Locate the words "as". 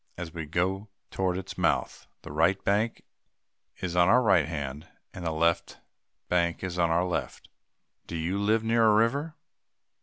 0.17-0.33